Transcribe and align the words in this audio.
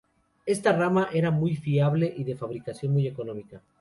Esta 0.47 0.71
arma 0.71 1.09
era 1.13 1.29
muy 1.29 1.55
fiable 1.55 2.11
y 2.17 2.23
de 2.23 2.35
fabricación 2.35 2.91
muy 2.91 3.05
económica. 3.05 3.61